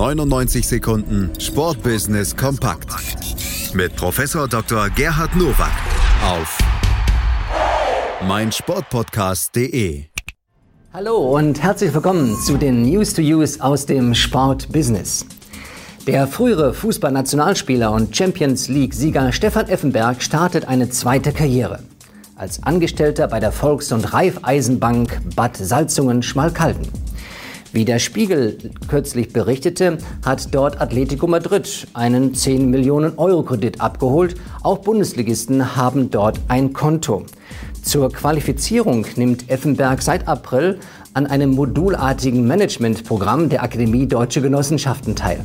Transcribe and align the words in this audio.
99 0.00 0.66
Sekunden 0.66 1.30
Sportbusiness 1.38 2.34
kompakt 2.34 2.88
mit 3.74 3.94
Professor 3.96 4.48
Dr. 4.48 4.88
Gerhard 4.88 5.36
Nowak 5.36 5.74
auf 6.24 6.56
meinsportpodcast.de. 8.26 10.04
Hallo 10.94 11.36
und 11.36 11.62
herzlich 11.62 11.92
willkommen 11.92 12.34
zu 12.46 12.56
den 12.56 12.80
News 12.80 13.12
to 13.12 13.20
Use 13.20 13.62
aus 13.62 13.84
dem 13.84 14.14
Sportbusiness. 14.14 15.26
Der 16.06 16.26
frühere 16.26 16.72
Fußballnationalspieler 16.72 17.92
und 17.92 18.16
Champions 18.16 18.68
League-Sieger 18.68 19.32
Stefan 19.32 19.68
Effenberg 19.68 20.22
startet 20.22 20.66
eine 20.66 20.88
zweite 20.88 21.30
Karriere. 21.30 21.80
Als 22.36 22.62
Angestellter 22.62 23.28
bei 23.28 23.38
der 23.38 23.52
Volks- 23.52 23.92
und 23.92 24.14
Raiffeisenbank 24.14 25.20
Bad 25.36 25.58
Salzungen-Schmalkalden. 25.58 26.88
Wie 27.72 27.84
der 27.84 28.00
Spiegel 28.00 28.58
kürzlich 28.88 29.32
berichtete, 29.32 29.98
hat 30.24 30.52
dort 30.52 30.80
Atletico 30.80 31.28
Madrid 31.28 31.86
einen 31.94 32.34
10 32.34 32.68
Millionen 32.68 33.16
Euro 33.16 33.44
Kredit 33.44 33.80
abgeholt. 33.80 34.34
Auch 34.64 34.78
Bundesligisten 34.78 35.76
haben 35.76 36.10
dort 36.10 36.40
ein 36.48 36.72
Konto. 36.72 37.26
Zur 37.82 38.12
Qualifizierung 38.12 39.06
nimmt 39.14 39.48
Effenberg 39.48 40.02
seit 40.02 40.26
April 40.26 40.80
an 41.14 41.28
einem 41.28 41.50
modulartigen 41.50 42.44
Managementprogramm 42.44 43.48
der 43.48 43.62
Akademie 43.62 44.08
Deutsche 44.08 44.42
Genossenschaften 44.42 45.14
teil. 45.14 45.44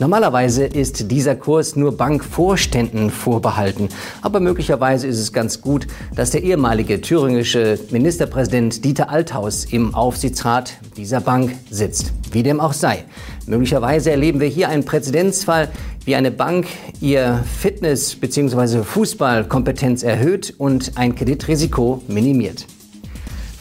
Normalerweise 0.00 0.64
ist 0.64 1.10
dieser 1.10 1.36
Kurs 1.36 1.76
nur 1.76 1.94
Bankvorständen 1.94 3.10
vorbehalten. 3.10 3.90
Aber 4.22 4.40
möglicherweise 4.40 5.06
ist 5.06 5.18
es 5.18 5.30
ganz 5.30 5.60
gut, 5.60 5.86
dass 6.16 6.30
der 6.30 6.42
ehemalige 6.42 7.02
thüringische 7.02 7.78
Ministerpräsident 7.90 8.82
Dieter 8.82 9.10
Althaus 9.10 9.66
im 9.66 9.94
Aufsichtsrat 9.94 10.78
dieser 10.96 11.20
Bank 11.20 11.54
sitzt. 11.70 12.14
Wie 12.32 12.42
dem 12.42 12.60
auch 12.60 12.72
sei. 12.72 13.04
Möglicherweise 13.46 14.10
erleben 14.10 14.40
wir 14.40 14.48
hier 14.48 14.70
einen 14.70 14.86
Präzedenzfall, 14.86 15.68
wie 16.06 16.16
eine 16.16 16.30
Bank 16.30 16.66
ihr 17.02 17.44
Fitness- 17.60 18.14
bzw. 18.14 18.82
Fußballkompetenz 18.82 20.02
erhöht 20.02 20.54
und 20.56 20.92
ein 20.96 21.14
Kreditrisiko 21.14 22.02
minimiert. 22.08 22.64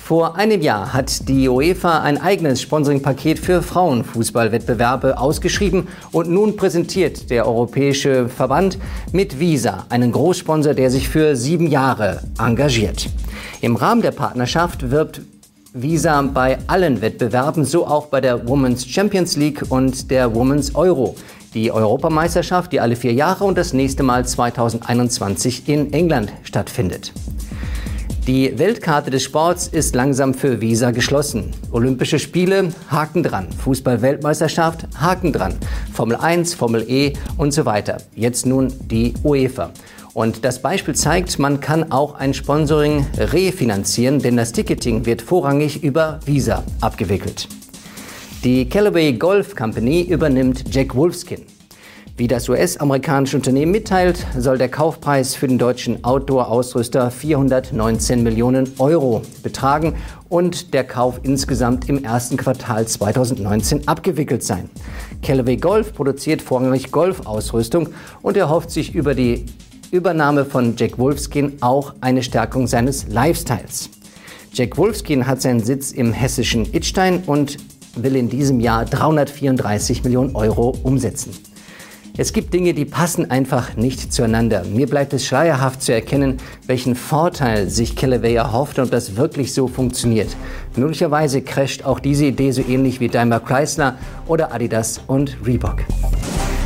Vor 0.10 0.38
einem 0.38 0.64
Jahr 0.64 0.92
hat 0.92 1.30
die 1.30 1.48
UEFA 1.48 2.00
ein 2.02 2.20
eigenes 2.20 2.64
Sponsoringpaket 2.64 3.38
für 3.38 3.62
Frauenfußballwettbewerbe 3.62 5.20
ausgeschrieben 5.20 5.88
und 6.12 6.32
nun 6.32 6.56
präsentiert 6.56 7.30
der 7.30 7.46
Europäische 7.46 8.28
Verband 8.28 8.80
mit 9.12 9.40
Visa 9.40 9.86
einen 9.90 10.12
Großsponsor, 10.12 10.74
der 10.74 10.90
sich 10.90 11.08
für 11.08 11.36
sieben 11.36 11.68
Jahre 11.68 12.24
engagiert. 12.40 13.08
Im 13.62 13.76
Rahmen 13.76 14.02
der 14.02 14.10
Partnerschaft 14.10 14.90
wirbt 14.90 15.22
Visa 15.74 16.20
bei 16.24 16.58
allen 16.66 17.02
Wettbewerben, 17.02 17.64
so 17.64 17.86
auch 17.86 18.08
bei 18.08 18.20
der 18.20 18.48
Women's 18.48 18.88
Champions 18.88 19.36
League 19.36 19.62
und 19.70 20.10
der 20.10 20.34
Women's 20.34 20.74
Euro. 20.74 21.18
Die 21.54 21.72
Europameisterschaft, 21.72 22.72
die 22.72 22.80
alle 22.80 22.96
vier 22.96 23.14
Jahre 23.14 23.44
und 23.44 23.60
das 23.60 23.74
nächste 23.74 24.02
Mal 24.02 24.26
2021 24.26 25.70
in 25.70 25.94
England 25.94 26.34
stattfindet. 26.42 27.14
Die 28.30 28.56
Weltkarte 28.60 29.10
des 29.10 29.24
Sports 29.24 29.68
ist 29.70 29.96
langsam 29.96 30.36
für 30.36 30.62
Visa 30.62 30.92
geschlossen. 30.92 31.50
Olympische 31.72 32.20
Spiele, 32.20 32.72
Haken 32.88 33.24
dran. 33.24 33.48
Fußball-Weltmeisterschaft, 33.52 34.86
Haken 35.02 35.34
dran. 35.34 35.56
Formel 35.92 36.16
1, 36.16 36.54
Formel 36.54 36.86
E 36.88 37.14
und 37.40 37.54
so 37.54 37.66
weiter. 37.66 37.98
Jetzt 38.14 38.46
nun 38.46 38.72
die 38.82 39.16
UEFA. 39.24 39.72
Und 40.14 40.46
das 40.46 40.62
Beispiel 40.62 40.94
zeigt, 40.94 41.40
man 41.40 41.60
kann 41.60 41.92
auch 41.92 42.14
ein 42.14 42.36
Sponsoring 42.36 43.08
refinanzieren, 43.18 44.20
denn 44.20 44.38
das 44.38 44.52
Ticketing 44.52 45.08
wird 45.08 45.24
vorrangig 45.24 45.84
über 45.84 46.20
Visa 46.24 46.64
abgewickelt. 46.82 47.48
Die 48.44 48.70
Callaway 48.70 49.14
Golf 49.14 49.56
Company 49.56 50.04
übernimmt 50.04 50.66
Jack 50.72 50.94
Wolfskin. 50.94 51.48
Wie 52.20 52.28
das 52.28 52.50
US-amerikanische 52.50 53.38
Unternehmen 53.38 53.72
mitteilt, 53.72 54.28
soll 54.38 54.58
der 54.58 54.68
Kaufpreis 54.68 55.36
für 55.36 55.48
den 55.48 55.58
deutschen 55.58 56.04
Outdoor-Ausrüster 56.04 57.12
419 57.12 58.24
Millionen 58.24 58.74
Euro 58.78 59.22
betragen 59.42 59.96
und 60.28 60.74
der 60.74 60.84
Kauf 60.84 61.22
insgesamt 61.24 61.88
im 61.88 62.04
ersten 62.04 62.36
Quartal 62.36 62.86
2019 62.86 63.88
abgewickelt 63.88 64.44
sein. 64.44 64.70
Callaway 65.24 65.56
Golf 65.56 65.94
produziert 65.94 66.42
vorrangig 66.42 66.92
Golfausrüstung 66.92 67.88
und 68.22 68.36
erhofft 68.36 68.72
sich 68.72 68.94
über 68.94 69.16
die 69.16 69.46
Übernahme 69.90 70.44
von 70.44 70.76
Jack 70.76 71.00
Wolfskin 71.00 71.54
auch 71.62 71.94
eine 72.02 72.22
Stärkung 72.22 72.68
seines 72.68 73.08
Lifestyles. 73.08 73.92
Jack 74.52 74.78
Wolfskin 74.78 75.26
hat 75.26 75.42
seinen 75.42 75.62
Sitz 75.62 75.94
im 75.94 76.12
hessischen 76.12 76.66
Idstein 76.74 77.24
und 77.28 77.56
will 77.96 78.18
in 78.18 78.28
diesem 78.28 78.60
Jahr 78.60 78.84
334 78.84 80.04
Millionen 80.04 80.36
Euro 80.36 80.76
umsetzen. 80.84 81.32
Es 82.18 82.34
gibt 82.34 82.54
Dinge, 82.54 82.74
die 82.74 82.86
passen 82.86 83.32
einfach 83.32 83.76
nicht 83.78 84.12
zueinander. 84.12 84.64
Mir 84.66 84.88
bleibt 84.88 85.14
es 85.14 85.26
schleierhaft 85.26 85.82
zu 85.82 85.94
erkennen, 85.94 86.38
welchen 86.68 86.96
Vorteil 86.96 87.70
sich 87.70 87.96
Callaway 87.96 88.36
erhofft 88.36 88.80
und 88.80 88.92
das 88.92 89.16
wirklich 89.16 89.54
so 89.54 89.68
funktioniert. 89.68 90.36
Möglicherweise 90.76 91.42
crasht 91.42 91.86
auch 91.86 92.00
diese 92.00 92.26
Idee 92.26 92.52
so 92.52 92.62
ähnlich 92.62 93.00
wie 93.00 93.08
Daimler 93.08 93.40
Chrysler 93.40 93.98
oder 94.28 94.54
Adidas 94.54 95.02
und 95.08 95.38
Reebok. 95.46 95.84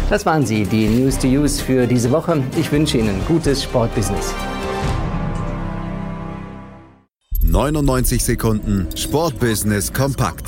Das 0.10 0.26
waren 0.26 0.46
sie, 0.46 0.64
die 0.64 0.88
News 0.88 1.18
to 1.18 1.28
Use 1.28 1.62
für 1.62 1.88
diese 1.88 2.12
Woche. 2.12 2.44
Ich 2.58 2.72
wünsche 2.72 2.98
Ihnen 2.98 3.20
gutes 3.28 3.64
Sportbusiness. 3.64 4.34
99 7.42 8.24
Sekunden 8.24 8.88
Sportbusiness 8.96 9.94
kompakt 9.94 10.46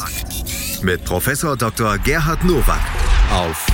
mit 0.81 1.05
Professor 1.05 1.55
Dr. 1.55 1.97
Gerhard 1.99 2.43
Nowak 2.43 2.79
auf 3.31 3.67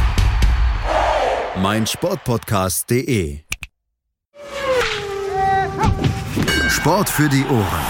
meinsportpodcast.de. 1.58 3.40
Sport 6.70 7.10
für 7.10 7.30
die 7.30 7.46
Ohren. 7.46 7.86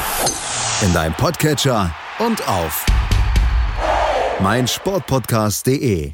In 0.81 0.93
deinem 0.93 1.13
Podcatcher 1.13 1.93
und 2.19 2.47
auf 2.47 2.85
meinsportpodcast.de. 4.39 6.13